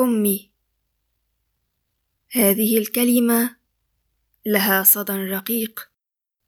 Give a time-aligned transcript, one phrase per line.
[0.00, 0.50] أمي.
[2.30, 3.56] هذه الكلمة
[4.46, 5.90] لها صدى رقيق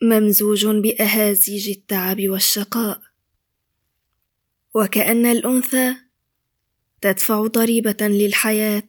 [0.03, 3.03] ممزوج بأهازيج التعب والشقاء.
[4.75, 5.95] وكأن الأنثى
[7.01, 8.89] تدفع ضريبة للحياة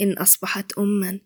[0.00, 1.20] إن أصبحت اما.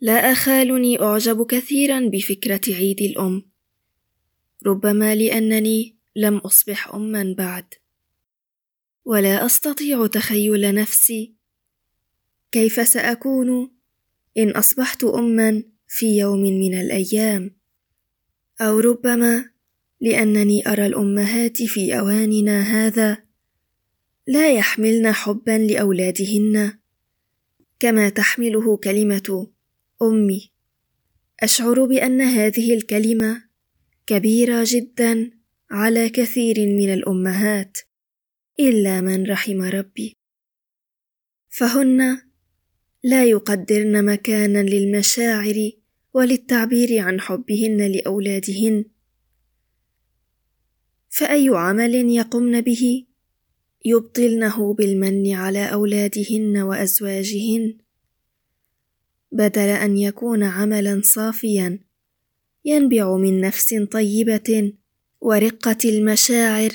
[0.00, 3.42] لا أخالني أعجب كثيرا بفكرة عيد الأم
[4.66, 7.74] ربما لأنني لم أصبح اما بعد.
[9.08, 11.34] ولا أستطيع تخيل نفسي.
[12.52, 13.70] كيف سأكون
[14.38, 17.56] إن أصبحت اما في يوم من الأيام؟
[18.60, 19.50] أو ربما
[20.00, 23.18] لأنني أرى الأمهات في أواننا هذا
[24.26, 26.78] لا يحملن حبا لأولادهن
[27.80, 29.50] كما تحمله كلمة
[30.02, 30.52] أمي.
[31.40, 33.42] أشعر بأن هذه الكلمة
[34.06, 35.30] كبيرة جدا
[35.70, 37.87] على كثير من الأمهات.
[38.60, 40.16] إلا من رحم ربي.
[41.48, 42.20] فهن
[43.04, 45.70] لا يقدرن مكانا للمشاعر
[46.14, 48.84] وللتعبير عن حبهن لأولادهن.
[51.08, 53.06] فأي عمل يقمن به
[53.84, 57.78] يبطلنه بالمن على أولادهن وأزواجهن.
[59.32, 61.80] بدل أن يكون عملا صافيا
[62.64, 64.72] ينبع من نفس طيبة
[65.20, 66.70] ورقة المشاعر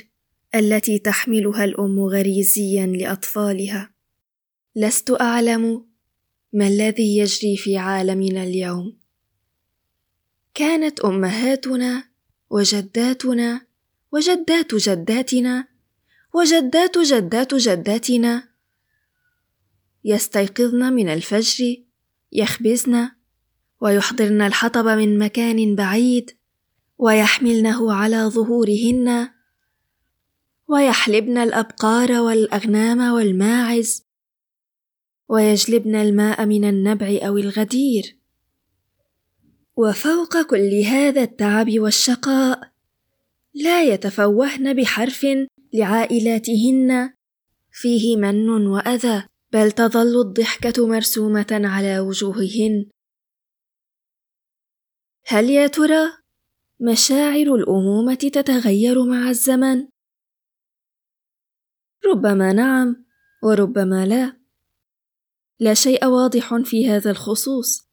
[0.56, 3.94] التي تحملها الأم غريزيا لأطفالها.
[4.76, 5.86] لست أعلم
[6.54, 8.98] ما الذي يجري في عالمنا اليوم.
[10.54, 12.04] كانت أمهاتنا
[12.50, 13.62] وجداتنا
[14.12, 15.68] وجدات جداتنا
[16.34, 18.44] وجدات جدات جداتنا
[20.04, 21.76] يستيقظن من الفجر
[22.32, 23.10] يخبزن
[23.82, 26.32] ويحضرن الحطب من مكان بعيد
[26.98, 29.30] ويحملنه على ظهورهن
[30.70, 34.04] ويحلبن الأبقار والأغنام والماعز
[35.30, 38.18] ويجلبن الماء من النبع أو الغدير.
[39.76, 42.72] وفوق كل هذا التعب والشقاء
[43.54, 45.26] لا يتفوهن بحرف
[45.74, 47.14] لعائلاتهن
[47.72, 52.90] فيه من وأذى بل تظل الضحكة مرسومة على وجوههن.
[55.26, 56.12] هل يا ترى
[56.80, 59.93] مشاعر الأمومة تتغير مع الزمن؟
[62.06, 63.06] ربما نعم
[63.44, 64.38] وربما لا.
[65.60, 67.88] لا شيء واضح في هذا الخصوص.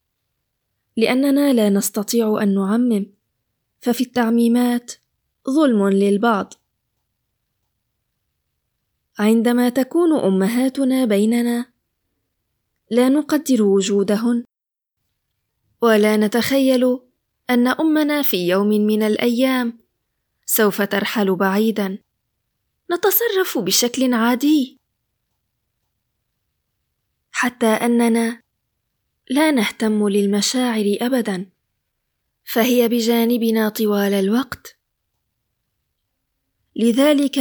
[0.97, 3.05] لأننا لا نستطيع أن نعمم
[3.79, 4.91] ففي التعميمات
[5.49, 6.53] ظلم للبعض.
[9.19, 11.65] عندما تكون أمهاتنا بيننا
[12.91, 14.43] لا نقدر وجودهن.
[15.81, 16.99] ولا نتخيل
[17.49, 19.79] أن أمنا في يوم من الأيام
[20.45, 21.97] سوف ترحل بعيدا.
[22.93, 24.79] نتصرف بشكل عادي.
[27.31, 28.41] حتى أننا
[29.29, 31.49] لا نهتم للمشاعر ابدا
[32.43, 34.77] فهي بجانبنا طوال الوقت.
[36.75, 37.39] لذلك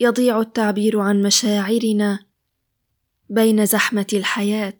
[0.00, 2.26] يضيع التعبير عن مشاعرنا
[3.30, 4.78] بين زحمة الحياة.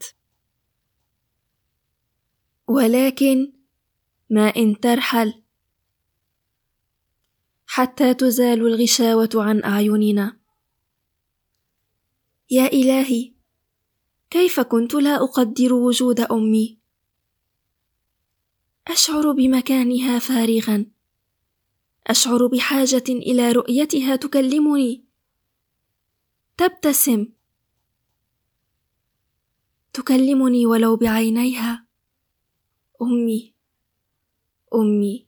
[2.67, 3.53] ولكن
[4.31, 5.43] ما إن ترحل
[7.77, 10.37] حتى تزال الغشاوة عن أعيننا.
[12.51, 13.33] يا إلهي
[14.31, 16.79] كيف كنت لا أقدر وجود أمي؟
[18.89, 20.87] أشعر بمكانها فارغا.
[22.07, 25.05] أشعر بحاجة إلى رؤيتها تكلمني.
[26.57, 27.27] تبتسم.
[29.93, 31.87] تكلمني ولو بعينيها.
[33.03, 33.55] أمي
[34.75, 35.26] أمي.